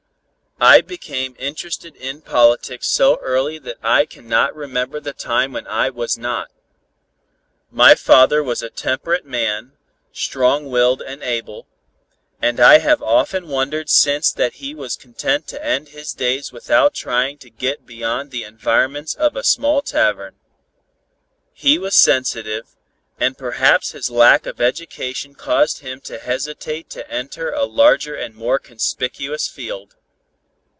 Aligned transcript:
I 0.63 0.81
became 0.81 1.35
interested 1.39 1.95
in 1.95 2.21
politics 2.21 2.87
so 2.87 3.15
early 3.23 3.57
that 3.57 3.77
I 3.81 4.05
cannot 4.05 4.55
remember 4.55 4.99
the 4.99 5.11
time 5.11 5.53
when 5.53 5.65
I 5.65 5.89
was 5.89 6.19
not. 6.19 6.51
My 7.71 7.95
father 7.95 8.43
was 8.43 8.61
a 8.61 8.69
temperate 8.69 9.25
man, 9.25 9.71
strong 10.11 10.69
willed 10.69 11.01
and 11.01 11.23
able, 11.23 11.65
and 12.39 12.59
I 12.59 12.77
have 12.77 13.01
often 13.01 13.47
wondered 13.47 13.89
since 13.89 14.31
that 14.33 14.57
he 14.61 14.75
was 14.75 14.95
content 14.95 15.47
to 15.47 15.65
end 15.65 15.89
his 15.89 16.13
days 16.13 16.51
without 16.51 16.93
trying 16.93 17.39
to 17.39 17.49
get 17.49 17.87
beyond 17.87 18.29
the 18.29 18.43
environments 18.43 19.15
of 19.15 19.35
a 19.35 19.43
small 19.43 19.81
tavern. 19.81 20.35
He 21.53 21.79
was 21.79 21.95
sensitive, 21.95 22.67
and 23.19 23.35
perhaps 23.35 23.93
his 23.93 24.11
lack 24.11 24.45
of 24.45 24.61
education 24.61 25.33
caused 25.33 25.79
him 25.79 26.01
to 26.01 26.19
hesitate 26.19 26.87
to 26.91 27.09
enter 27.09 27.49
a 27.49 27.65
larger 27.65 28.13
and 28.13 28.35
more 28.35 28.59
conspicuous 28.59 29.47
field. 29.47 29.95